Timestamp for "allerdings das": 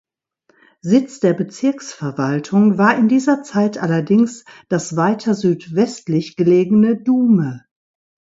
3.77-4.95